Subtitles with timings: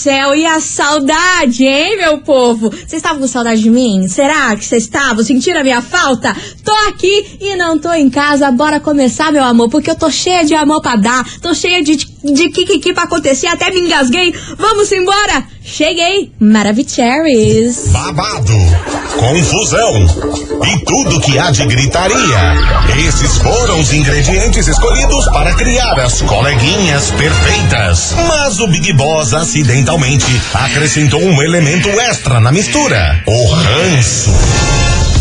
[0.00, 2.70] céu, e a saudade, hein, meu povo?
[2.70, 4.08] Vocês estavam com saudade de mim?
[4.08, 5.22] Será que vocês estavam?
[5.22, 6.34] Sentiram a minha falta?
[6.64, 8.50] Tô aqui e não tô em casa.
[8.50, 11.98] Bora começar, meu amor, porque eu tô cheia de amor pra dar, tô cheia de,
[12.22, 14.34] de kikiki pra acontecer, até me engasguei.
[14.58, 15.44] Vamos embora!
[15.62, 16.32] Cheguei!
[16.40, 17.88] Maravicheries!
[17.88, 18.54] Babado,
[19.16, 20.06] confusão
[20.66, 22.56] e tudo que há de gritaria.
[23.06, 28.14] Esses foram os ingredientes escolhidos para criar as coleguinhas perfeitas.
[28.26, 34.30] Mas o Big Boss acidentalmente acrescentou um elemento extra na mistura: o ranço.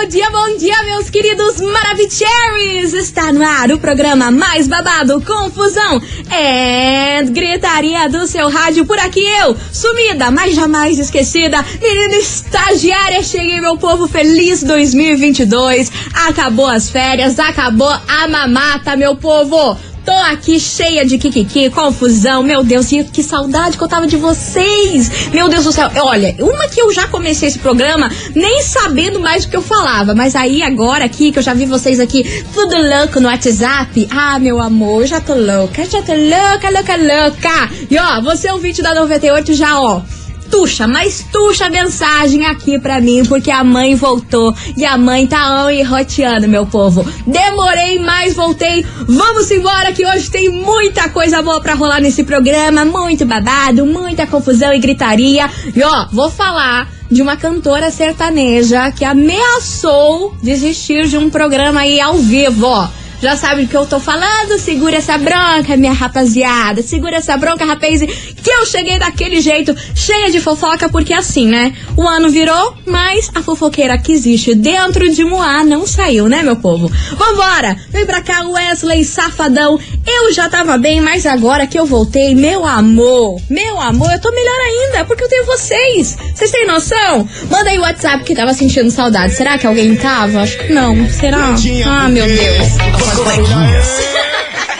[0.00, 2.94] bom dia, bom dia, meus queridos Maravicheries!
[2.94, 8.86] Está no ar o programa mais babado, confusão e gritaria do seu rádio.
[8.86, 13.24] Por aqui eu, sumida, mas jamais esquecida, menina estagiária.
[13.24, 15.90] Cheguei, meu povo, feliz 2022.
[16.28, 19.76] Acabou as férias, acabou a mamata, meu povo.
[20.08, 22.42] Tô aqui cheia de kikiki, confusão.
[22.42, 25.28] Meu Deus, que saudade que eu tava de vocês.
[25.34, 25.90] Meu Deus do céu.
[25.96, 30.14] Olha, uma que eu já comecei esse programa nem sabendo mais o que eu falava.
[30.14, 34.08] Mas aí agora aqui, que eu já vi vocês aqui tudo louco no WhatsApp.
[34.10, 35.84] Ah, meu amor, já tô louca.
[35.84, 37.70] Já tô louca, louca, louca.
[37.90, 40.00] E ó, você é o vídeo da 98 já, ó
[40.50, 45.26] tuxa, mas tuxa a mensagem aqui pra mim, porque a mãe voltou e a mãe
[45.26, 47.06] tá on e roteando, meu povo.
[47.26, 48.84] Demorei, mas voltei.
[49.06, 54.26] Vamos embora que hoje tem muita coisa boa pra rolar nesse programa, muito babado, muita
[54.26, 55.48] confusão e gritaria.
[55.74, 62.00] E ó, vou falar de uma cantora sertaneja que ameaçou desistir de um programa aí
[62.00, 62.88] ao vivo, ó.
[63.20, 64.58] Já sabe do que eu tô falando?
[64.58, 66.82] Segura essa bronca, minha rapaziada.
[66.82, 68.00] Segura essa bronca, rapaz.
[68.00, 71.74] Que eu cheguei daquele jeito, cheia de fofoca, porque assim, né?
[71.96, 76.56] O ano virou, mas a fofoqueira que existe dentro de Moá não saiu, né, meu
[76.56, 76.90] povo?
[77.16, 77.76] Vambora!
[77.90, 79.78] Vem pra cá, Wesley Safadão.
[80.06, 84.30] Eu já tava bem, mas agora que eu voltei, meu amor, meu amor, eu tô
[84.30, 86.16] melhor ainda, porque eu tenho vocês.
[86.34, 87.28] Vocês têm noção?
[87.50, 89.34] Manda aí o WhatsApp que tava sentindo saudade.
[89.34, 90.40] Será que alguém tava?
[90.40, 91.08] Acho que não.
[91.10, 91.54] Será?
[91.84, 93.07] Ah, meu Deus.
[93.08, 93.98] As coleguinhas.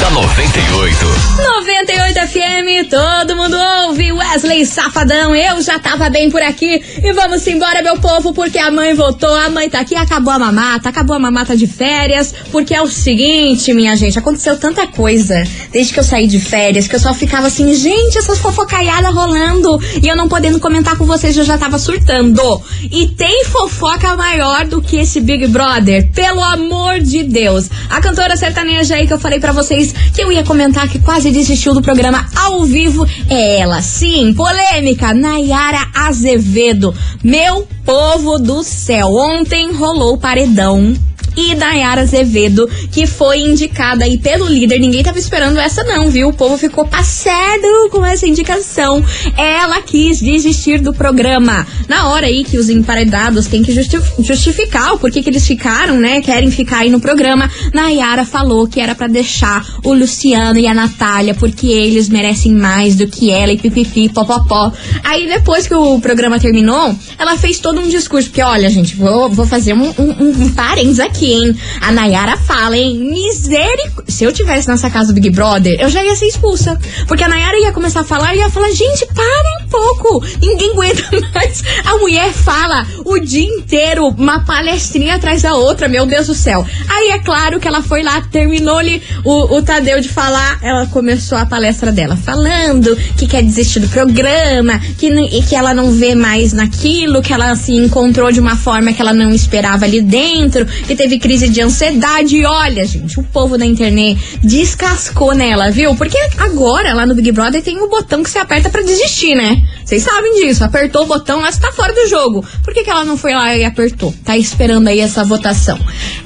[0.06, 1.06] da 98.
[1.38, 3.58] 98 FM, todo mundo
[3.88, 4.12] ouve.
[4.12, 6.80] Wesley Safadão, eu já tava bem por aqui.
[7.04, 10.38] E vamos embora, meu povo, porque a mãe voltou, a mãe tá aqui, acabou a
[10.38, 12.34] mamata, acabou a mamata de férias.
[12.52, 16.88] Porque é o seguinte, minha gente, aconteceu tanta coisa desde que eu saí de férias
[16.88, 19.80] que eu só ficava assim, gente, essas fofocaiadas rolando.
[20.04, 22.62] E eu não podendo comentar com vocês, eu já tava surtando.
[22.92, 27.70] E tem fofoca maior do que esse Big Brother, pelo amor de Deus.
[27.90, 31.32] A cantora sertaneja aí que eu falei para vocês que eu ia comentar que quase
[31.32, 36.94] desistiu do programa ao vivo é ela, sim, polêmica, Nayara Azevedo.
[37.24, 40.96] Meu povo do céu, ontem rolou paredão
[41.36, 44.80] e Nayara Azevedo, que foi indicada aí pelo líder.
[44.80, 46.30] Ninguém tava esperando essa não, viu?
[46.30, 49.04] O povo ficou passado com essa indicação.
[49.38, 51.66] Ela quis desistir do programa.
[51.88, 55.98] Na hora aí que os emparedados têm que justi justificar o porquê que eles ficaram,
[55.98, 56.22] né?
[56.22, 57.50] Querem ficar aí no programa.
[57.74, 62.96] Nayara falou que era para deixar o Luciano e a Natália, porque eles merecem mais
[62.96, 64.72] do que ela e pipipi, popopó.
[65.04, 69.30] Aí depois que o programa terminou, ela fez todo um discurso, porque olha, gente, vou,
[69.30, 71.56] vou fazer um, um, um parênteses aqui, hein?
[71.82, 72.98] A Nayara fala, hein?
[72.98, 74.06] Misericórdia.
[74.08, 76.80] Se eu tivesse nessa casa do Big Brother, eu já ia ser expulsa.
[77.08, 80.26] Porque a Nayara ia começar a falar e ia falar, gente, para um pouco.
[80.42, 81.04] Ninguém aguenta
[81.34, 81.64] mais.
[81.84, 86.66] A mulher fala o dia inteiro, uma palestrinha atrás da outra, meu Deus do céu.
[86.88, 91.38] Aí é claro que ela foi lá, terminou-lhe o, o Tadeu de falar, ela começou
[91.38, 96.16] a palestra dela falando que quer desistir do programa, que, e que ela não vê
[96.16, 100.66] mais naquilo, que ela se encontrou de uma forma que ela não esperava ali dentro,
[100.66, 102.38] que teve crise de ansiedade.
[102.38, 105.96] E olha, gente, o povo da internet descascou nela, viu?
[105.96, 109.62] Porque agora lá no Big Brother tem um botão que você aperta para desistir, né?
[109.84, 110.64] Vocês sabem disso.
[110.64, 112.44] Apertou o botão, ela está fora do jogo.
[112.64, 114.14] Por que, que ela não foi lá e apertou?
[114.24, 115.80] Tá esperando aí essa votação.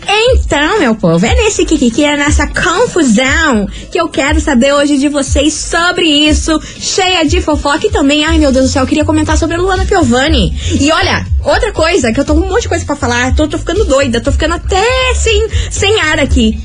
[0.07, 5.07] Então, meu povo, é nesse kikiki, é nessa confusão que eu quero saber hoje de
[5.07, 6.59] vocês sobre isso.
[6.79, 9.59] Cheia de fofoca e também, ai meu Deus do céu, eu queria comentar sobre a
[9.59, 10.55] Luana Piovani.
[10.79, 13.47] E olha, outra coisa, que eu tô com um monte de coisa para falar, tô,
[13.47, 14.78] tô ficando doida, tô ficando até
[15.15, 16.59] sem, sem ar aqui.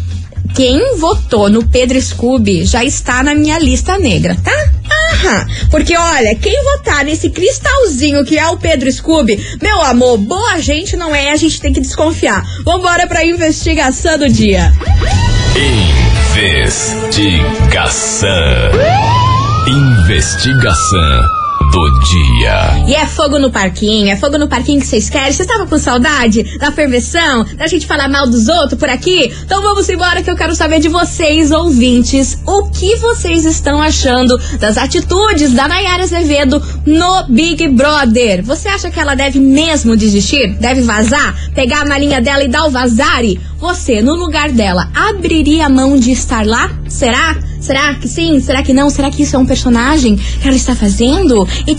[0.55, 4.53] Quem votou no Pedro Scooby já está na minha lista negra, tá?
[5.25, 5.47] Aham.
[5.71, 10.97] Porque olha, quem votar nesse cristalzinho que é o Pedro Scooby, meu amor, boa gente
[10.97, 12.45] não é, a gente tem que desconfiar.
[12.65, 14.73] Vambora pra investigação do dia.
[16.37, 18.29] Investigação.
[19.67, 22.85] Investigação do dia.
[22.87, 25.33] E é fogo no parquinho, é fogo no parquinho que vocês querem.
[25.33, 29.33] Você tava com saudade da ferveção, da gente falar mal dos outros por aqui?
[29.45, 34.39] Então vamos embora que eu quero saber de vocês, ouvintes, o que vocês estão achando
[34.59, 38.45] das atitudes da Nayara Azevedo no Big Brother.
[38.45, 40.55] Você acha que ela deve mesmo desistir?
[40.59, 41.35] Deve vazar?
[41.55, 43.41] Pegar a malinha dela e dar o vazare?
[43.59, 46.71] Você, no lugar dela, abriria a mão de estar lá?
[46.89, 47.37] Será?
[47.65, 48.41] Será que sim?
[48.41, 48.91] Será que não?
[48.91, 51.49] Será que isso é um personagem que ela está fazendo?
[51.67, 51.75] E.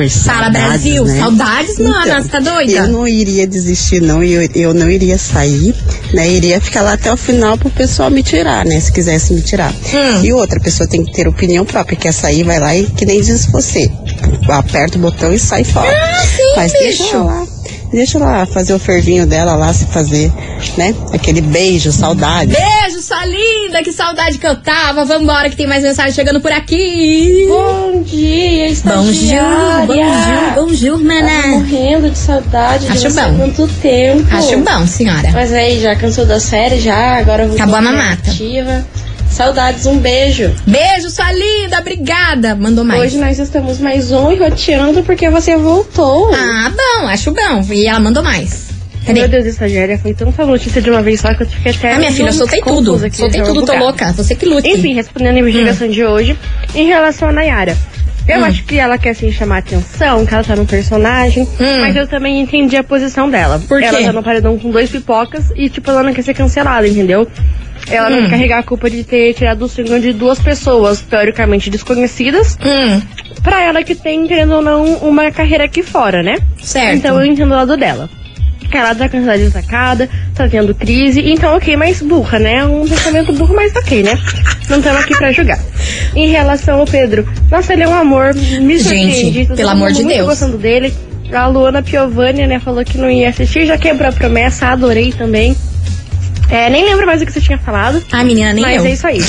[0.08, 1.05] Fala, Saudades, Brasil.
[1.05, 1.19] né?
[1.19, 2.22] Saudades, mana.
[2.22, 2.72] Você tá doida?
[2.72, 4.22] Eu não iria desistir, não.
[4.22, 5.75] Eu, eu não iria sair,
[6.12, 6.31] né?
[6.31, 8.81] Iria ficar lá até o final pro pessoal me tirar, né?
[8.81, 9.72] Se quisesse me tirar.
[9.98, 10.24] Hum.
[10.24, 11.96] E outra pessoa tem que ter opinião própria.
[11.96, 13.90] Quer sair, vai lá e que nem diz você.
[14.48, 15.88] Aperta o botão e sai fora.
[15.90, 17.46] Ah, sim, Mas deixa lá.
[17.90, 20.30] Deixa ela fazer o fervinho dela lá, se fazer,
[20.76, 20.94] né?
[21.10, 22.52] Aquele beijo, saudade.
[22.54, 25.06] Beijo, sua linda, que saudade que eu tava.
[25.06, 27.46] Vambora, que tem mais mensagem chegando por aqui.
[27.48, 29.86] Bom dia, Bonjour, estagiária.
[29.86, 31.46] bonjour, bonjour, Tava mané.
[31.46, 33.38] morrendo de saudade de Acho você há bom.
[33.38, 34.36] quanto tempo.
[34.36, 35.31] Acho bom, senhora.
[35.32, 38.31] Mas aí, já cansou das férias, já, agora eu vou Acabou a mamata.
[38.31, 38.84] ativa.
[39.38, 40.52] Saudades, um beijo.
[40.66, 42.56] Beijo, sua linda, obrigada.
[42.56, 43.02] Mandou mais.
[43.02, 46.34] Hoje nós estamos mais um enroteando porque você voltou.
[46.34, 47.64] Ah, bom, acho bom.
[47.72, 48.70] E ela mandou mais.
[49.06, 49.20] Cadê?
[49.20, 51.92] Meu Deus, estagiária, foi tanta notícia de uma vez só que eu fiquei até.
[51.94, 52.96] Ah, minha filha, eu soltei tudo.
[52.96, 54.12] aqui Soltei tudo, tô louca.
[54.12, 54.68] Você que lute.
[54.68, 56.36] Enfim, respondendo a investigação de hoje,
[56.74, 57.76] em relação a Nayara.
[58.26, 61.80] Eu acho que ela quer assim chamar atenção, que ela tá no personagem, Hum.
[61.80, 63.58] mas eu também entendi a posição dela.
[63.66, 63.86] Por quê?
[63.86, 67.26] Ela tá no paredão com dois pipocas e, tipo, ela não quer ser cancelada, entendeu?
[67.90, 68.10] Ela Hum.
[68.10, 72.56] não quer carregar a culpa de ter tirado o signo de duas pessoas, teoricamente desconhecidas,
[72.64, 73.00] Hum,
[73.42, 76.36] pra ela que tem, querendo ou não, uma carreira aqui fora, né?
[76.60, 76.96] certo.
[76.96, 78.08] Então eu entendo o lado dela.
[78.70, 82.62] Ela tá cansada de atacada, tá tendo crise, então ok, mais burra, né?
[82.66, 84.12] Um pensamento burro, mas ok, né?
[84.68, 85.58] Não estamos aqui pra julgar.
[86.14, 89.32] Em relação ao Pedro, nossa, ele é um amor, me surpreende.
[89.32, 90.28] Gente, pelo amor de muito Deus.
[90.28, 90.92] gostando dele.
[91.32, 95.56] A Luana Piovani, né, falou que não ia assistir, já quebrou a promessa, adorei também.
[96.50, 98.02] É, nem lembro mais o que você tinha falado.
[98.10, 98.86] Ah, menina, nem Mas eu.
[98.86, 99.20] é isso aí.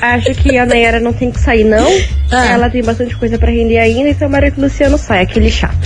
[0.00, 1.86] Acho que a Nayara não tem que sair, não.
[2.30, 2.46] Ah.
[2.46, 5.50] Ela tem bastante coisa pra render ainda, então o Maria que o Luciano sai, aquele
[5.50, 5.76] chato.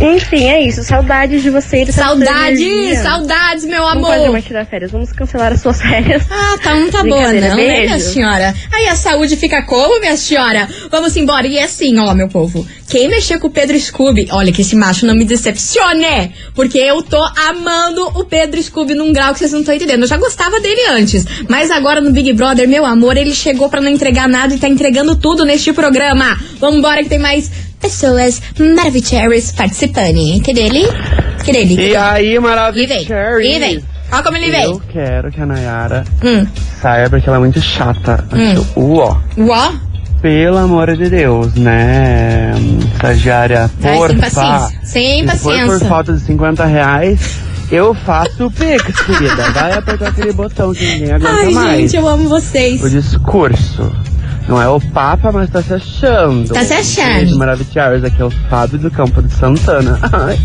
[0.00, 0.82] Enfim, é isso.
[0.82, 1.84] Saudades de você.
[1.84, 4.14] dessa sua Saudades, saudades, meu Vamos amor.
[4.16, 4.90] fazer uma tirar férias.
[4.90, 6.22] Vamos cancelar as suas férias.
[6.30, 8.54] Ah, tá, não tá boa não, né, minha senhora?
[8.72, 10.68] Aí a saúde fica como, minha senhora?
[10.90, 11.46] Vamos embora.
[11.46, 12.66] E é assim, ó, meu povo.
[12.88, 17.02] Quem mexer com o Pedro Scooby, olha que esse macho não me decepcione, porque eu
[17.02, 20.02] tô amando o Pedro Scooby num grau que vocês não estão entendendo.
[20.02, 23.80] Eu já gostava dele antes, mas agora no Big Brother, meu amor, ele chegou pra
[23.80, 26.36] não entregar nada e tá entregando tudo neste programa.
[26.58, 27.50] Vambora que tem mais
[27.80, 30.40] pessoas maravilhosas participando.
[30.44, 30.86] Cadê ele?
[31.44, 31.74] Cadê ele?
[31.88, 32.36] E aí,
[33.06, 33.54] Cherry?
[33.54, 33.84] e vem.
[34.12, 34.80] Olha como ele Eu vem.
[34.92, 36.46] quero que a Nayara Hum.
[36.82, 38.24] saia porque ela é muito chata.
[38.30, 39.16] Acho uó.
[39.38, 39.72] Uó.
[40.20, 42.52] Pelo amor de Deus, né?
[42.92, 44.08] Estagiária, Ai, porfa.
[44.12, 44.80] sem paciência.
[44.84, 45.88] Sem Se for por paciência.
[45.88, 47.36] falta de 50 reais,
[47.70, 49.50] eu faço o Pix, querida.
[49.52, 51.80] Vai apertar aquele botão que ninguém aguenta Ai, mais.
[51.82, 52.82] gente, eu amo vocês.
[52.82, 53.90] O discurso.
[54.48, 56.52] Não é o Papa, mas tá se achando.
[56.52, 57.36] Tá se achando.
[57.36, 58.04] Maravilhosos.
[58.04, 59.98] Aqui é o Fábio do Campo de Santana.
[60.12, 60.38] Ai,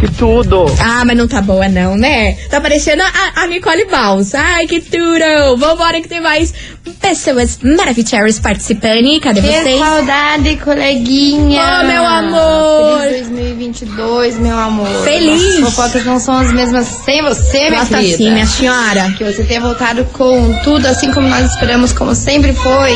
[0.00, 0.66] que tudo.
[0.80, 2.34] Ah, mas não tá boa não, né?
[2.50, 4.34] Tá parecendo a, a Nicole Baus.
[4.34, 5.56] Ai, que tudo!
[5.58, 6.52] Vambora que tem mais
[7.00, 9.20] pessoas maravilhosas participando.
[9.20, 9.78] Cadê Que vocês?
[9.80, 11.62] saudade, coleguinha.
[11.82, 13.00] Oh, meu amor.
[13.02, 14.88] Feliz 2022, meu amor.
[15.04, 15.58] Feliz.
[15.58, 18.14] As fofocas não são as mesmas sem você, minha Gosta querida.
[18.14, 19.10] assim, minha senhora.
[19.16, 22.92] Que você tenha voltado com tudo assim como nós esperamos, como sempre foi.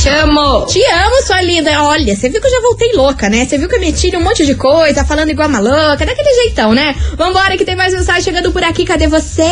[0.00, 0.64] Te amo.
[0.64, 1.82] Te amo, sua linda.
[1.82, 3.44] Olha, você viu que eu já voltei louca, né?
[3.44, 6.72] Você viu que eu meti um monte de coisa, falando igual uma louca, daquele jeitão,
[6.72, 6.96] né?
[7.18, 8.86] Vambora que tem mais mensagem chegando por aqui.
[8.86, 9.50] Cadê vocês?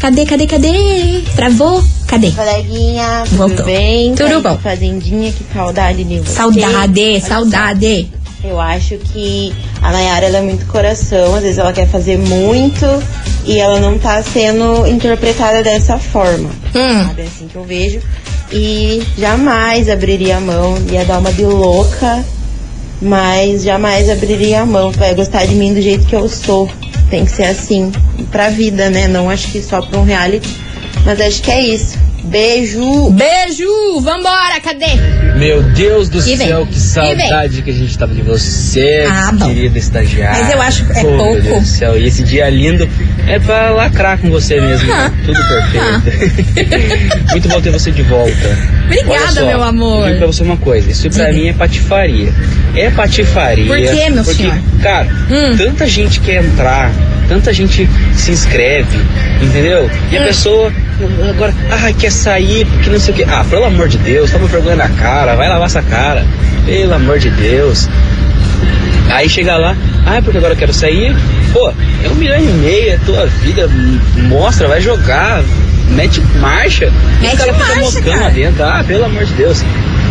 [0.00, 1.22] Cadê, cadê, cadê?
[1.36, 1.80] Travou?
[2.08, 2.32] Cadê?
[2.32, 3.64] Coleguinha, tudo Voltou.
[3.64, 4.14] bem?
[4.16, 4.58] Tudo Tá bom.
[4.58, 6.32] Fazendinha, que saudade de você.
[6.32, 8.12] Saudade, Olha só, saudade.
[8.42, 12.84] Eu acho que a Nayara ela é muito coração, às vezes ela quer fazer muito
[13.44, 16.50] e ela não tá sendo interpretada dessa forma.
[16.74, 17.06] Hum.
[17.06, 17.22] Sabe?
[17.22, 18.00] É assim que eu vejo.
[18.52, 22.24] E jamais abriria a mão, ia dar uma de louca,
[23.00, 24.90] mas jamais abriria a mão.
[24.90, 26.68] Vai gostar de mim do jeito que eu sou.
[27.08, 27.90] Tem que ser assim,
[28.30, 29.08] pra vida, né?
[29.08, 30.54] Não acho que só pra um reality,
[31.04, 31.98] mas acho que é isso.
[32.24, 33.10] Beijo!
[33.10, 34.00] Beijo!
[34.00, 34.86] Vambora, cadê?
[35.36, 36.48] Meu Deus do E vem.
[36.48, 40.40] céu, que saudade que a gente tava de você, Ah, querida estagiária.
[40.44, 41.32] Mas eu acho que é Oh, pouco.
[41.32, 42.88] Meu Deus do céu, e esse dia lindo
[43.26, 44.92] é pra lacrar com você mesmo.
[44.92, 45.10] Ah.
[45.24, 47.26] Tudo perfeito.
[47.32, 48.58] Muito bom ter você de volta.
[49.00, 50.00] Obrigada, só, meu amor.
[50.02, 51.36] Eu digo pra você uma coisa, isso pra Diga.
[51.38, 52.32] mim é patifaria.
[52.76, 53.66] É patifaria.
[53.66, 54.58] Por quê, meu porque, senhor?
[54.82, 55.56] Cara, Hum.
[55.56, 56.90] tanta gente quer entrar,
[57.28, 58.98] tanta gente se inscreve,
[59.40, 59.90] entendeu?
[60.10, 60.22] E Hum.
[60.22, 60.72] a pessoa
[61.28, 63.26] agora, ah, quer sair porque não sei o quê.
[63.28, 66.24] Ah, pelo amor de Deus, toma vergonha na cara, vai lavar essa cara.
[66.66, 67.88] Pelo amor de Deus.
[69.10, 71.14] Aí chega lá, ah, porque agora eu quero sair.
[71.52, 71.70] Pô,
[72.04, 73.68] é um milhão e meio, é tua vida,
[74.28, 75.42] mostra, vai jogar,
[75.92, 76.92] mete marcha.
[77.20, 78.22] Mete o cara fica marcha, moscando cara.
[78.22, 78.64] lá dentro.
[78.64, 79.64] Ah, pelo amor de Deus.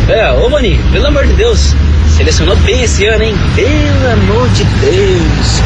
[0.09, 1.75] É, ô Boninho, pelo amor de Deus.
[2.17, 3.35] Selecionou bem esse ano, hein?
[3.55, 5.61] Pelo amor de Deus.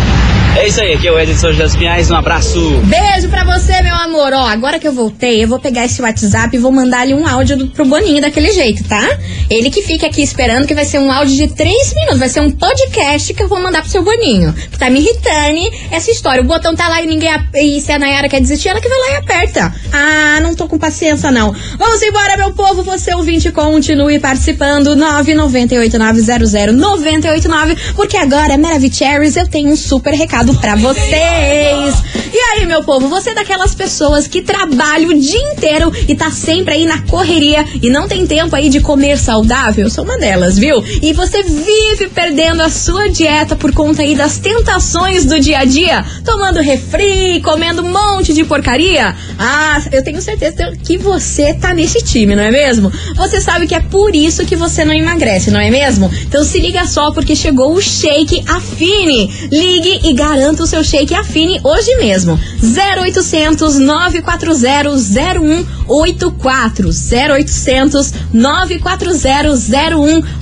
[0.58, 2.58] É isso aí, aqui é o Edson das Pinhais, um abraço.
[2.86, 4.32] Beijo pra você, meu amor.
[4.32, 7.28] Ó, agora que eu voltei, eu vou pegar esse WhatsApp e vou mandar ali um
[7.28, 9.06] áudio do, pro Boninho daquele jeito, tá?
[9.50, 12.20] Ele que fica aqui esperando que vai ser um áudio de três minutos.
[12.20, 14.54] Vai ser um podcast que eu vou mandar pro seu Boninho.
[14.54, 16.42] Que tá me irritando essa história.
[16.42, 17.32] O botão tá lá e ninguém.
[17.56, 19.76] E se a Nayara quer desistir, ela que vai lá e aperta.
[19.92, 21.54] Ah, não tô com paciência, não.
[21.78, 22.82] Vamos embora, meu povo.
[22.84, 24.96] Você ouvinte, continue participando.
[24.96, 27.78] 998900989.
[27.94, 31.96] Porque agora, Maravicheries, eu tenho um super recado pra vocês.
[32.32, 36.30] E aí, meu povo, você é daquelas pessoas que trabalha o dia inteiro e tá
[36.30, 39.86] sempre aí na correria e não tem tempo aí de comer saudável?
[39.86, 40.84] Eu sou uma delas, viu?
[41.02, 45.66] E você vive perdendo a sua dieta por conta aí das tentações do dia a
[45.66, 49.16] dia, tomando refri, comendo um monte de porcaria?
[49.40, 52.92] Ah, eu tenho certeza que você tá nesse time, não é mesmo?
[53.16, 56.12] Você sabe que é por isso que você não emagrece, não é mesmo?
[56.24, 59.32] Então se liga só porque chegou o Shake Afine.
[59.50, 62.38] Ligue e garanta o seu Shake Afine hoje mesmo.
[62.62, 64.98] 0800 940
[65.88, 69.56] 0184 0800 940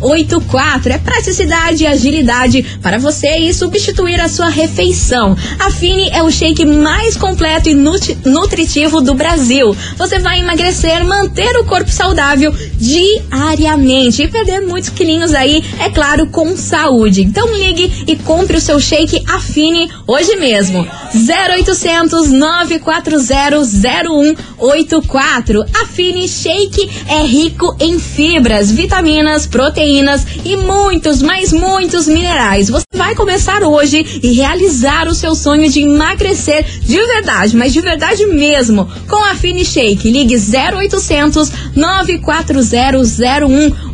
[0.02, 5.38] 0184 É praticidade e agilidade para você aí substituir a sua refeição.
[5.60, 9.76] Afine é o shake mais completo e nutri- nutritivo do Brasil.
[9.98, 16.28] Você vai emagrecer, manter o corpo saudável diariamente e perder muitos quilinhos aí, é claro,
[16.28, 17.22] com saúde.
[17.24, 20.88] Então ligue e compre o seu shake Afine hoje mesmo.
[21.14, 25.62] 0800 940 0184.
[25.62, 32.70] A Fini Shake é rico em fibras, vitaminas, proteínas e muitos, mas muitos minerais.
[32.70, 37.82] Você vai começar hoje e realizar o seu sonho de emagrecer de verdade, mas de
[37.82, 40.12] verdade mesmo, com a Fini Shake.
[40.12, 42.54] Ligue 0800 940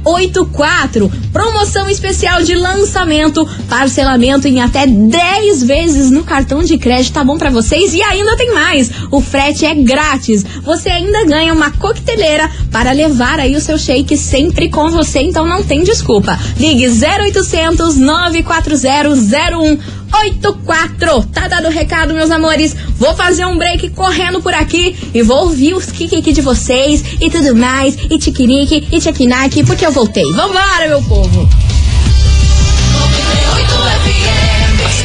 [0.03, 1.11] 0184.
[1.31, 7.13] Promoção especial de lançamento, parcelamento em até 10 vezes no cartão de crédito.
[7.13, 7.93] Tá bom para vocês?
[7.93, 8.89] E ainda tem mais.
[9.11, 10.43] O frete é grátis.
[10.63, 15.45] Você ainda ganha uma coqueteleira para levar aí o seu shake sempre com você, então
[15.45, 16.39] não tem desculpa.
[16.57, 21.23] Ligue 0800 940 0184.
[21.31, 22.75] Tá dado o recado, meus amores.
[22.97, 27.29] Vou fazer um break correndo por aqui e vou ouvir os kikiki de vocês e
[27.29, 30.25] tudo mais, e tiquinique e tchequinaque, porque eu voltei.
[30.33, 31.68] Vambora, meu povo!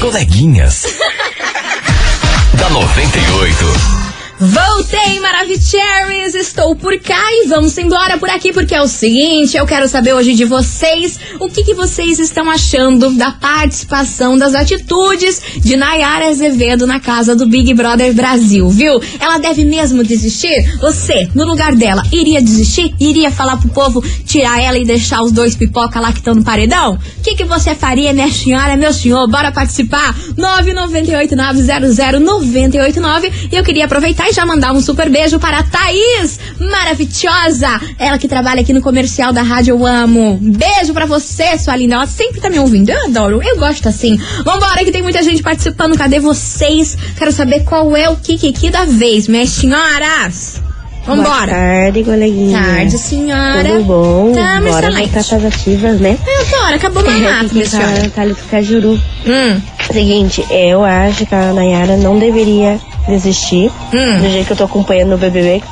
[0.04, 0.84] Coleguinhas.
[2.58, 4.03] da 98.
[4.46, 6.34] Voltei, Maravicheries!
[6.34, 10.12] Estou por cá e vamos embora por aqui porque é o seguinte, eu quero saber
[10.12, 16.28] hoje de vocês o que, que vocês estão achando da participação, das atitudes de Nayara
[16.28, 19.00] Azevedo na casa do Big Brother Brasil, viu?
[19.18, 20.76] Ela deve mesmo desistir?
[20.78, 22.94] Você, no lugar dela, iria desistir?
[23.00, 26.44] Iria falar pro povo tirar ela e deixar os dois pipoca lá que estão no
[26.44, 26.96] paredão?
[26.96, 29.26] O que, que você faria, minha senhora, meu senhor?
[29.26, 30.14] Bora participar?
[30.36, 37.80] 998900989 e eu queria aproveitar e já mandar um super beijo para a Thaís, maravilhosa.
[37.98, 40.38] Ela que trabalha aqui no comercial da rádio Eu Amo.
[40.40, 41.94] Beijo pra você, sua linda.
[41.94, 42.90] Ela sempre tá me ouvindo.
[42.90, 44.18] Eu adoro, eu gosto assim.
[44.44, 45.96] Vambora, que tem muita gente participando.
[45.96, 46.96] Cadê vocês?
[47.16, 50.60] Quero saber qual é o Kikiki da vez, minhas senhoras.
[51.06, 51.28] Vambora.
[51.28, 52.60] Boa tarde, coleguinha.
[52.62, 53.68] Tarde, senhora.
[53.68, 54.32] Tudo bom?
[54.32, 55.46] Tamo Bora excelente.
[55.46, 56.18] ativas, né?
[56.26, 58.02] É, bora, acabou o mandato, minha senhora.
[58.02, 59.00] Natália Cajuru.
[59.26, 59.60] Hum,
[59.92, 63.70] Seguinte, eu acho que a Nayara não deveria desistir.
[63.92, 64.20] Hum.
[64.20, 65.62] Do jeito que eu tô acompanhando no BBB.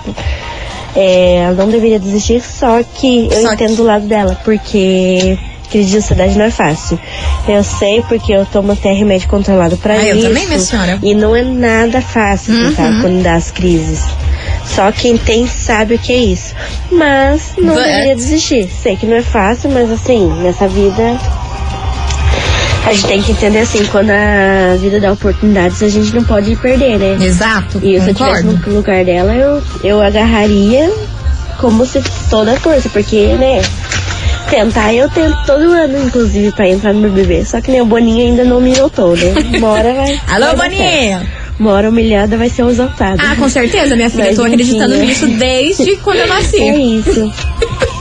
[0.94, 5.38] É, ela não deveria desistir, só que eu Só que- entendo o lado dela, porque
[5.70, 7.00] crise de ansiedade não é fácil.
[7.48, 10.28] Eu sei porque eu tomo até remédio controlado pra Ah, eu isso.
[10.28, 10.98] também, minha senhora.
[11.02, 12.74] E não é nada fácil, Uhum.
[12.74, 12.98] tá?
[13.00, 14.04] Quando dá as crises.
[14.66, 16.54] Só quem tem sabe o que é isso.
[16.90, 18.68] Mas não But- deveria desistir.
[18.82, 21.18] Sei que não é fácil, mas assim, nessa vida
[22.84, 26.54] a gente tem que entender assim, quando a vida dá oportunidades, a gente não pode
[26.56, 27.16] perder, né?
[27.24, 27.78] exato.
[27.82, 30.92] E se eu estivesse no lugar dela, eu, eu agarraria
[31.58, 33.62] como se toda a força, porque, né?
[34.50, 37.44] Tentar eu tento todo ano, inclusive, pra entrar no BBB.
[37.44, 39.32] Só que nem o Boninho ainda não me notou, né?
[39.56, 40.20] Uma hora vai.
[40.28, 41.20] Alô, vai Boninho!
[41.58, 43.22] Uma hora humilhada vai ser exaltada.
[43.22, 44.24] Ah, com certeza, minha filha.
[44.24, 46.60] Mas, Eu tô acreditando nisso desde quando eu nasci.
[46.60, 47.32] É isso.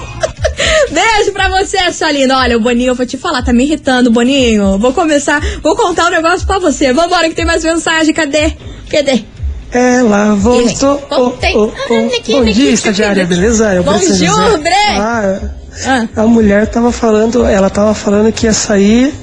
[0.91, 2.37] Beijo pra você, sua linda.
[2.37, 4.77] Olha, o Boninho, eu vou te falar, tá me irritando, Boninho.
[4.77, 6.91] Vou começar, vou contar um negócio pra você.
[6.91, 8.13] Vambora que tem mais mensagem.
[8.13, 8.53] Cadê?
[8.89, 9.23] Cadê?
[9.71, 11.01] Ela voltou.
[11.09, 11.55] Voltei.
[11.55, 11.93] Oh, oh, oh.
[11.93, 13.73] Ah, Bom dia, estagiária, beleza?
[13.73, 14.73] Eu Bom dia, Bre.
[14.99, 15.39] Ah,
[15.85, 19.13] Ah, a mulher tava falando, ela tava falando que ia sair,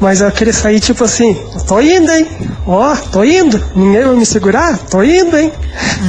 [0.00, 2.26] mas ela queria sair tipo assim, tô indo, hein?
[2.66, 3.62] Ó, tô indo.
[3.74, 4.78] Ninguém vai me segurar?
[4.78, 5.52] Tô indo, hein?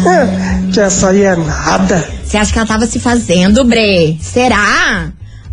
[0.05, 0.13] Ah.
[0.13, 2.07] É, quer sair é nada.
[2.23, 4.19] você acha que ela tava se fazendo, Bre?
[4.21, 5.11] Será?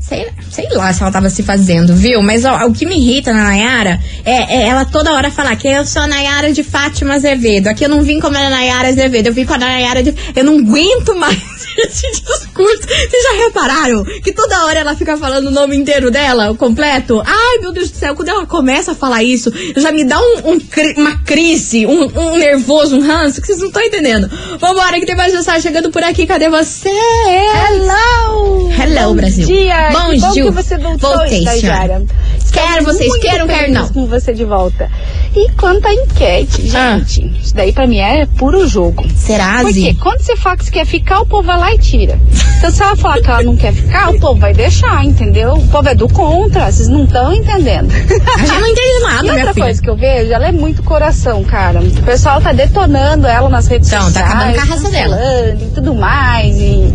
[0.09, 2.23] Sei, sei lá se ela tava se fazendo, viu?
[2.23, 5.66] Mas ó, o que me irrita na Nayara é, é ela toda hora falar que
[5.66, 7.66] eu sou a Nayara de Fátima Azevedo.
[7.66, 10.14] Aqui eu não vim como a Nayara Azevedo, eu vim com a Nayara de.
[10.37, 11.37] Eu não aguento mais
[11.79, 12.83] esse discurso.
[12.83, 17.21] Vocês já repararam que toda hora ela fica falando o nome inteiro dela, o completo?
[17.27, 20.53] Ai, meu Deus do céu, quando ela começa a falar isso, já me dá um,
[20.53, 20.61] um
[20.99, 24.31] uma crise, um, um nervoso, um ranço, que vocês não estão entendendo.
[24.61, 26.27] Vambora, que tem mais mensagem chegando por aqui.
[26.27, 26.88] Cadê você?
[26.88, 28.71] Hello!
[28.71, 29.47] Hello, Bom Brasil.
[29.47, 29.96] Dia.
[30.05, 30.45] Bom que bom dia.
[30.45, 32.03] que você voltou, Voltei, estagiária.
[32.53, 33.89] Quero vocês, quero, quero não.
[33.89, 34.91] com você de volta.
[35.35, 36.99] E quanto à enquete, Ah.
[36.99, 39.05] gente, isso daí pra mim é puro jogo.
[39.15, 42.19] Será, Porque quando você fala que você quer ficar, o povo vai lá e tira.
[42.57, 45.55] Então se ela falar que ela não quer ficar, o povo vai deixar, entendeu?
[45.55, 47.91] O povo é do contra, vocês não estão entendendo.
[47.93, 49.65] A gente não entende nada, E outra filha.
[49.67, 51.81] coisa que eu vejo, ela é muito coração, cara.
[51.81, 54.31] O pessoal tá detonando ela nas redes Então, tá sociais.
[54.31, 55.19] acabando com a raça dela.
[55.61, 56.95] E tudo mais, e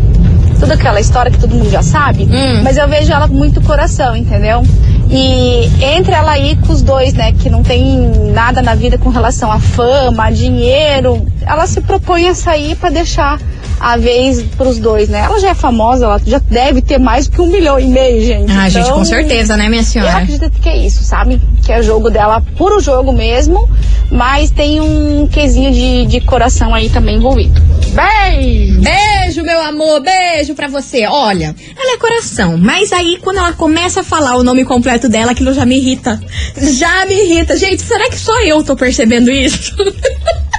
[0.61, 2.25] toda aquela história que todo mundo já sabe.
[2.25, 2.61] Hum.
[2.63, 4.61] Mas eu vejo ela com muito coração, entendeu?
[5.09, 7.97] E entre ela aí com os dois, né, que não tem
[8.31, 12.91] nada na vida com relação a fama, a dinheiro, ela se propõe a sair pra
[12.91, 13.39] deixar
[13.79, 15.21] a vez pros dois, né?
[15.25, 18.23] Ela já é famosa, ela já deve ter mais do que um milhão e meio,
[18.23, 18.51] gente.
[18.51, 20.17] Ah, gente, Então, com certeza, né, minha eu senhora?
[20.17, 21.41] acredito que é isso, sabe?
[21.63, 23.67] Que é jogo dela, puro jogo mesmo,
[24.11, 27.59] mas tem um quesinho de, de coração aí também envolvido.
[27.91, 28.81] Beijo!
[28.81, 31.05] Beijo, meu amor, beijo pra você.
[31.05, 35.31] Olha, ela é coração, mas aí quando ela começa a falar o nome completo dela,
[35.31, 36.21] aquilo já me irrita.
[36.57, 37.57] Já me irrita.
[37.57, 39.75] Gente, será que só eu tô percebendo isso?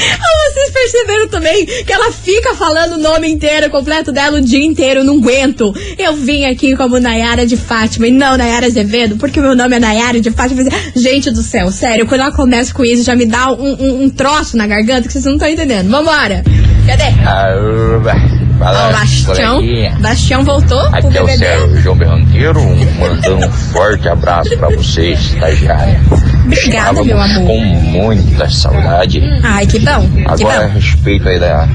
[0.00, 4.64] Ah, vocês perceberam também que ela fica falando o nome inteiro, completo dela o dia
[4.64, 5.74] inteiro, não aguento.
[5.98, 9.78] Eu vim aqui como Nayara de Fátima e não Nayara Azevedo, porque meu nome é
[9.78, 10.62] Nayara de Fátima.
[10.94, 14.10] Gente do céu, sério, quando ela começa com isso, já me dá um, um, um
[14.10, 15.88] troço na garganta que vocês não estão entendendo.
[15.88, 16.42] Vambora!
[16.86, 17.04] Cadê?
[17.26, 18.47] Aúba.
[18.58, 19.60] Fala, o Bastião.
[20.00, 21.28] Bastião voltou Aqui é o.
[21.28, 22.60] Sérgio João Berranteiro,
[22.98, 26.00] mandando um forte abraço pra vocês, estagiária.
[26.44, 27.46] Obrigada, meu amor.
[27.46, 29.22] com muita saudade.
[29.42, 30.08] Ai, que bom.
[30.08, 30.74] Que Agora, a bom.
[30.74, 31.68] respeito aí da,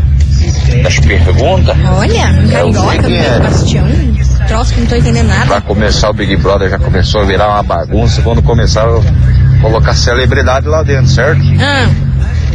[0.82, 3.40] das perguntas, Olha, um É carioca seguinte.
[3.42, 3.88] Bastião.
[4.48, 5.46] Troço que não tô entendendo nada.
[5.46, 9.94] pra começar o Big Brother já começou a virar uma bagunça quando começaram a colocar
[9.94, 11.42] celebridade lá dentro, certo?
[11.62, 11.88] Ah,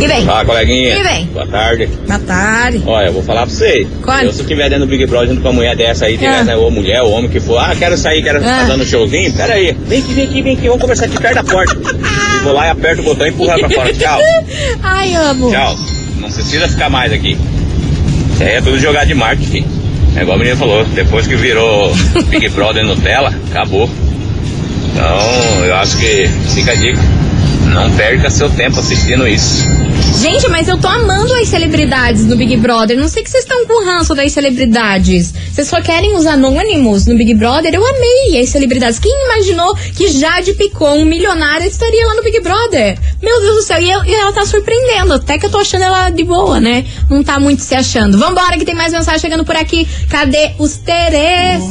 [0.01, 0.25] E vem.
[0.25, 0.97] Fala, coleguinha.
[0.97, 1.25] E vem.
[1.27, 1.87] Boa tarde.
[2.07, 2.81] Boa tarde.
[2.85, 3.87] Olha, eu vou falar pra você.
[4.01, 4.19] Qual?
[4.19, 6.39] Eu, se eu estiver dentro do Big Brother junto com uma mulher dessa aí, tiver,
[6.39, 6.43] Ah.
[6.43, 8.63] né, ou mulher, ou homem que for, ah, quero sair, quero Ah.
[8.67, 9.77] dando showzinho, pera aí.
[9.87, 11.75] Vem aqui, vem aqui, vem aqui, vamos conversar aqui perto da porta.
[11.75, 13.93] E vou lá e aperto o botão e empurro ela pra fora.
[13.93, 14.19] Tchau.
[14.81, 15.51] Ai, amo.
[15.51, 15.75] Tchau.
[16.19, 17.37] Não precisa ficar mais aqui.
[18.33, 19.65] Isso aí é tudo jogar de marketing.
[20.15, 21.93] É igual a menina falou, depois que virou
[22.29, 23.87] Big Brother Nutella, acabou.
[24.97, 26.99] Então, eu acho que fica a dica.
[27.71, 29.63] Não perca seu tempo assistindo isso.
[30.19, 32.97] Gente, mas eu tô amando as celebridades no Big Brother.
[32.97, 35.31] Não sei que vocês estão com ranço das celebridades.
[35.51, 37.71] Vocês só querem os anônimos no Big Brother?
[37.75, 38.97] Eu amei as celebridades.
[38.97, 42.97] Quem imaginou que Jade Picon, um milionária, estaria lá no Big Brother?
[43.21, 45.13] Meu Deus do céu, e, eu- e ela tá surpreendendo.
[45.13, 46.85] Até que eu tô achando ela de boa, né?
[47.07, 48.17] Não tá muito se achando.
[48.17, 49.87] Vambora, que tem mais mensagem chegando por aqui.
[50.09, 51.61] Cadê os Terês?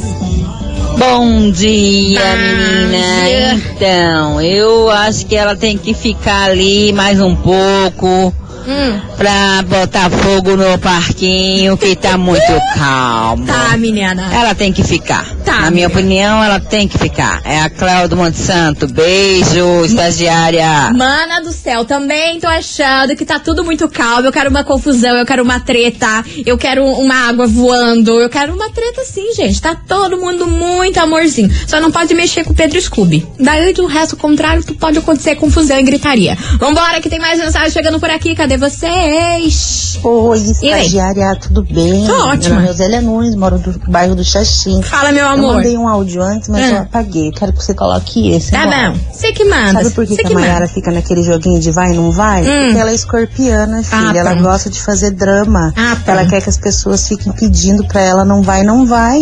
[0.97, 3.53] Bom dia, menina.
[3.53, 8.33] Então, eu acho que ela tem que ficar ali mais um pouco
[8.67, 12.41] Hum, pra botar fogo no parquinho, que tá muito
[12.77, 13.45] calmo.
[13.45, 14.29] tá, menina.
[14.33, 15.25] Ela tem que ficar.
[15.45, 17.39] Tá, Na minha opinião, ela tem que ficar.
[17.45, 18.85] É a Cléo do Monte Santo.
[18.87, 20.91] Beijo, estagiária.
[20.93, 24.27] Mana do céu, também tô achando que tá tudo muito calmo.
[24.27, 28.53] Eu quero uma confusão, eu quero uma treta, eu quero uma água voando, eu quero
[28.53, 29.61] uma treta sim, gente.
[29.61, 31.49] Tá todo mundo muito amorzinho.
[31.67, 33.25] Só não pode mexer com o Pedro Scooby.
[33.39, 36.35] Daí do resto contrário, tu pode acontecer confusão e gritaria.
[36.59, 38.35] Vambora, que tem mais mensagem chegando por aqui.
[38.35, 39.99] Cadê vocês?
[40.03, 40.81] Oi, E aí?
[40.81, 42.05] estagiária, tudo bem?
[42.05, 42.55] Tô ótima.
[42.55, 44.81] Meu nome é Zélia Nunes, moro do bairro do Xaxim.
[44.81, 45.55] Fala, meu Eu amor.
[45.55, 46.75] mandei um áudio antes, mas Ah.
[46.75, 47.29] eu apaguei.
[47.29, 48.51] Eu quero que você coloque esse.
[48.51, 48.91] Tá agora.
[48.91, 48.99] bom.
[49.11, 49.73] Você que manda.
[49.73, 52.41] Sabe por que, que que a Mayara fica naquele joguinho de vai e não vai?
[52.43, 52.65] Hum.
[52.65, 54.11] Porque ela é escorpiana, filha.
[54.11, 54.43] Ah, ela pronto.
[54.43, 55.73] gosta de fazer drama.
[55.75, 56.29] Ah, ela pronto.
[56.29, 59.19] quer que as pessoas fiquem pedindo pra ela não vai, não vai.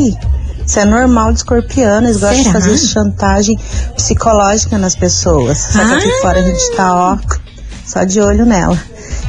[0.65, 2.53] Isso é normal de escorpiana, eles gostam de Será?
[2.59, 3.57] fazer chantagem
[3.95, 5.57] psicológica nas pessoas.
[5.59, 6.21] Só que aqui Ah.
[6.21, 7.17] fora a gente tá, ó,
[7.85, 8.77] só de olho nela.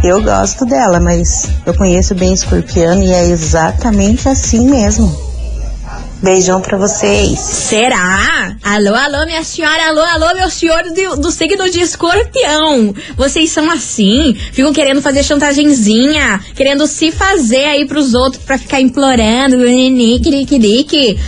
[0.05, 5.27] Eu gosto dela, mas eu conheço bem escorpiano e é exatamente assim mesmo.
[6.23, 7.39] Beijão pra vocês.
[7.39, 8.57] Será?
[8.63, 12.95] Alô, alô, minha senhora, alô, alô, meu senhor do, do signo de escorpião.
[13.17, 14.35] Vocês são assim?
[14.53, 19.57] Ficam querendo fazer chantagemzinha, querendo se fazer aí pros outros pra ficar implorando.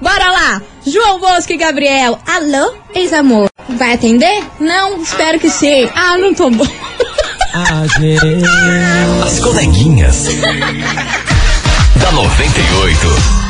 [0.00, 0.62] Bora lá!
[0.86, 2.18] João Bosco e Gabriel.
[2.26, 3.48] Alô, ex-amor.
[3.70, 4.42] Vai atender?
[4.60, 5.00] Não?
[5.00, 5.88] Espero que sim.
[5.94, 6.66] Ah, não tô bom.
[9.24, 10.26] As coleguinhas.
[12.00, 13.43] da 98.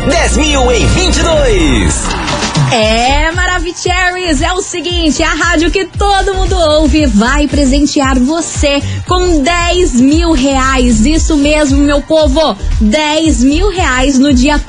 [0.09, 2.56] 10 mil em 22.
[2.73, 9.41] É, Maravicheries, é o seguinte, a rádio que todo mundo ouve vai presentear você com
[9.41, 11.07] 10 mil reais.
[11.07, 14.61] Isso mesmo, meu povo, 10 mil reais no dia 1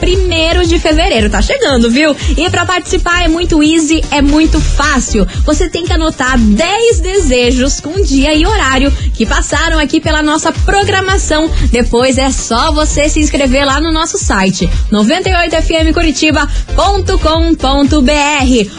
[0.67, 1.27] de fevereiro.
[1.29, 2.15] Tá chegando, viu?
[2.37, 5.27] E pra participar é muito easy, é muito fácil.
[5.43, 10.51] Você tem que anotar 10 desejos com dia e horário que passaram aqui pela nossa
[10.51, 11.49] programação.
[11.71, 17.86] Depois é só você se inscrever lá no nosso site 98fmcuritiba.com.br.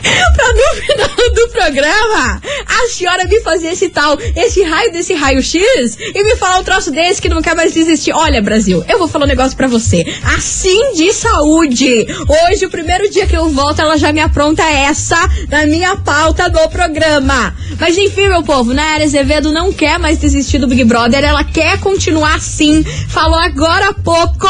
[0.36, 5.98] pra no final do programa a senhora me fazer esse tal, esse raio desse raio-x
[5.98, 8.12] e me falar um troço desse que não quer mais desistir.
[8.12, 10.04] Olha, Brasil, eu vou falar um negócio pra você.
[10.36, 12.06] Assim de saúde.
[12.46, 15.16] Hoje, o primeiro dia que eu volto, ela já me apronta essa
[15.48, 17.54] na minha pauta do programa.
[17.80, 21.80] Mas enfim, meu povo, Nayara Azevedo não quer mais desistir do Big Brother, ela quer
[21.80, 22.84] continuar assim.
[23.08, 24.48] Falou agora há pouco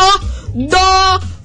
[0.54, 1.37] do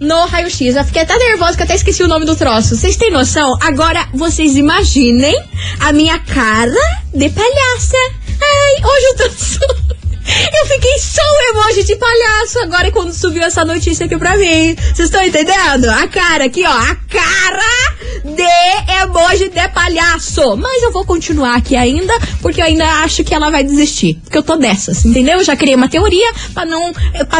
[0.00, 0.76] no raio-x.
[0.76, 2.76] Eu fiquei até nervosa que até esqueci o nome do troço.
[2.76, 3.56] Vocês têm noção?
[3.60, 5.34] Agora, vocês imaginem
[5.80, 6.74] a minha cara
[7.12, 7.96] de palhaça.
[8.40, 9.94] Ai, hoje eu tô.
[10.26, 14.74] Eu fiquei só um emoji de palhaço agora quando subiu essa notícia aqui pra mim.
[14.74, 15.86] Vocês estão entendendo?
[15.90, 16.70] A cara aqui, ó.
[16.70, 20.56] A cara de emoji de palhaço.
[20.56, 24.18] Mas eu vou continuar aqui ainda, porque eu ainda acho que ela vai desistir.
[24.24, 25.38] Porque eu tô dessas, entendeu?
[25.38, 26.92] Eu já criei uma teoria pra não,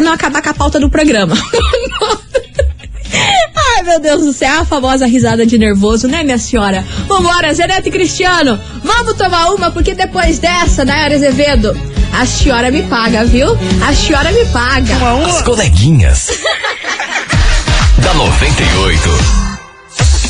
[0.02, 1.34] não acabar com a pauta do programa.
[3.76, 6.84] Ai, meu Deus do céu, a famosa risada de nervoso, né, minha senhora?
[7.08, 11.76] Vambora, Zenete e Cristiano, vamos tomar uma, porque depois dessa, Nayara Azevedo,
[12.12, 13.48] a senhora me paga, viu?
[13.84, 14.94] A senhora me paga.
[15.26, 16.30] As coleguinhas.
[17.98, 19.43] da 98.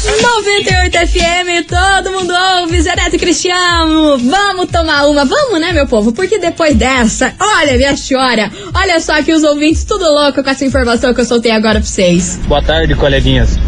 [0.05, 4.19] 98 FM, todo mundo ouve, Zé Neto Cristiano.
[4.19, 6.13] Vamos tomar uma, vamos, né, meu povo?
[6.13, 10.65] Porque depois dessa, olha, minha senhora, olha só que os ouvintes tudo louco com essa
[10.65, 12.39] informação que eu soltei agora pra vocês.
[12.47, 13.59] Boa tarde, coleguinhas.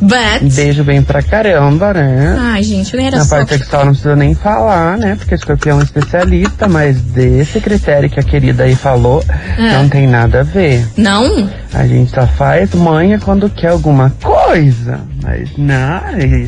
[0.01, 0.53] But.
[0.53, 2.35] Beijo bem pra caramba, né?
[2.39, 5.15] Ai, gente, não era Na parte sexual não precisa nem falar, né?
[5.15, 9.23] Porque escorpião é especialista, mas desse critério que a querida aí falou,
[9.57, 9.73] É.
[9.73, 10.85] não tem nada a ver.
[10.97, 11.49] Não?
[11.73, 15.01] A gente só faz manha quando quer alguma coisa.
[15.21, 16.01] Mas não,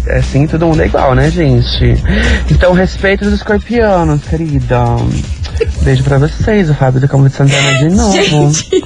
[0.07, 1.93] é assim todo mundo é igual, né, gente?
[2.49, 4.77] Então, respeito dos escorpianos, querida.
[5.83, 8.13] Beijo pra vocês, o Fábio do Campo de Santana de novo.
[8.13, 8.83] Gente,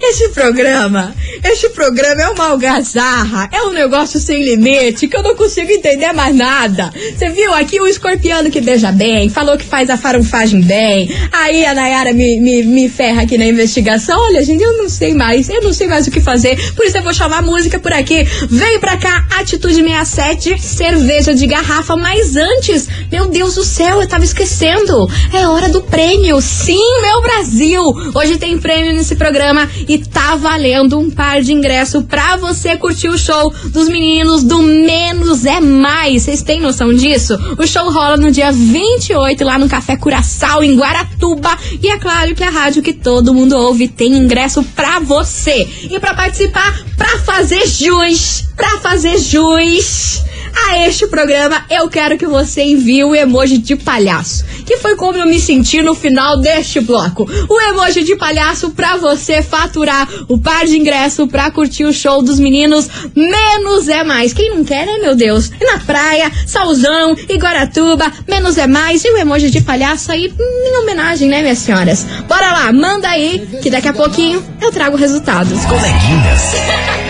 [0.00, 1.12] Este programa,
[1.44, 6.12] este programa é uma algazarra, é um negócio sem limite que eu não consigo entender
[6.12, 6.92] mais nada.
[7.16, 11.66] Você viu aqui o escorpiano que beija bem, falou que faz a farunfagem bem, aí
[11.66, 14.20] a Nayara me, me, me ferra aqui na investigação.
[14.20, 16.96] Olha, gente, eu não sei mais, eu não sei mais o que fazer, por isso
[16.96, 18.24] eu vou chamar a música por aqui.
[18.48, 24.06] Vem pra cá, Atitude 67, cerveja de garrafa, mas antes, meu Deus do céu, eu
[24.06, 26.40] tava esquecendo, é hora do prêmio.
[26.40, 27.82] Sim, meu Brasil!
[28.14, 33.08] Hoje tem prêmio nesse programa e tá valendo um par de ingresso pra você curtir
[33.08, 36.22] o show dos meninos do Menos é Mais.
[36.22, 37.38] Vocês têm noção disso?
[37.58, 41.56] O show rola no dia 28 lá no Café Curaçao, em Guaratuba.
[41.80, 45.66] E é claro que a rádio que todo mundo ouve tem ingresso pra você.
[45.90, 50.22] E pra participar, pra fazer jus, pra fazer jus
[50.54, 54.44] a este programa, eu quero que você envie o emoji de palhaço.
[54.66, 57.28] Que foi como eu me senti no final deste bloco.
[57.48, 62.22] O emoji de palhaço pra você faturar o par de ingresso pra curtir o show
[62.22, 62.88] dos meninos.
[63.14, 64.32] Menos é mais.
[64.32, 65.50] Quem não quer, né, meu Deus?
[65.60, 69.04] E na praia, Salzão, Iguaratuba, menos é mais.
[69.04, 72.04] E o emoji de palhaço aí em homenagem, né, minhas senhoras?
[72.28, 75.64] Bora lá, manda aí, que daqui a pouquinho eu trago resultados.
[75.64, 76.52] Coleguinhas.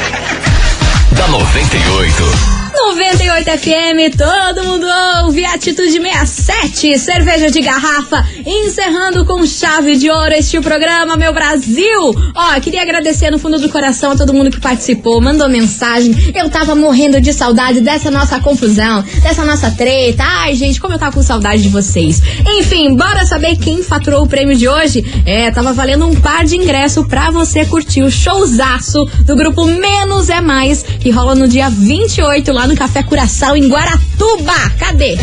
[1.17, 2.62] da 98.
[2.89, 4.87] 98 FM, todo mundo
[5.23, 12.13] ouve Atitude 67, cerveja de garrafa, encerrando com chave de ouro este programa, meu Brasil.
[12.35, 16.13] Ó, queria agradecer no fundo do coração a todo mundo que participou, mandou mensagem.
[16.35, 20.25] Eu tava morrendo de saudade dessa nossa confusão, dessa nossa treta.
[20.27, 22.21] Ai, gente, como eu tava com saudade de vocês.
[22.59, 25.05] Enfim, bora saber quem faturou o prêmio de hoje?
[25.25, 30.29] É, tava valendo um par de ingresso pra você curtir o showzaço do grupo Menos
[30.29, 34.55] é Mais, que rola no dia 28 lá no Café Curaçao em Guaratuba.
[34.79, 35.17] Cadê?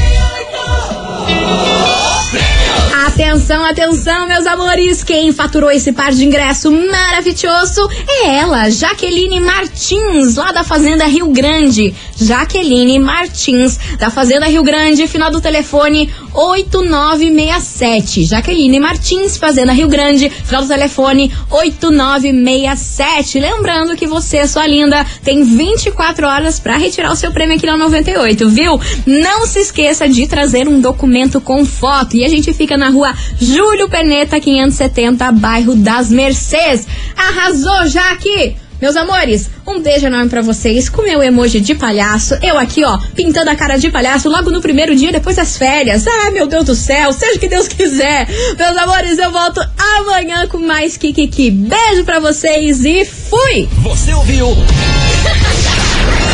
[3.06, 5.04] Atenção, atenção, meus amores!
[5.04, 11.28] Quem faturou esse par de ingresso maravilhoso é ela, Jaqueline Martins, lá da Fazenda Rio
[11.28, 11.94] Grande.
[12.16, 18.26] Jaqueline Martins, da Fazenda Rio Grande, final do telefone 8967.
[18.26, 23.40] Jaqueline Martins, Fazenda Rio Grande, final do telefone 8967.
[23.40, 27.78] Lembrando que você, sua linda, tem 24 horas para retirar o seu prêmio aqui na
[27.78, 28.80] 98, viu?
[29.06, 32.16] Não se esqueça de trazer um documento com foto.
[32.16, 36.88] E a gente fica na rua Júlio Perneta, 570, bairro das Mercês.
[37.16, 38.69] Arrasou, Jaque!
[38.82, 42.36] Meus amores, um beijo enorme pra vocês com meu emoji de palhaço.
[42.42, 46.06] Eu aqui, ó, pintando a cara de palhaço logo no primeiro dia depois das férias.
[46.08, 48.28] Ah, meu Deus do céu, seja o que Deus quiser.
[48.58, 49.62] Meus amores, eu volto
[49.98, 51.52] amanhã com mais Kikiki.
[51.52, 53.68] Beijo pra vocês e fui!
[53.84, 54.48] Você ouviu?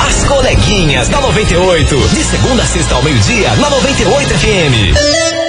[0.08, 1.95] As coleguinhas da 98.
[2.10, 5.44] De segunda a sexta ao meio-dia, na 98 FM.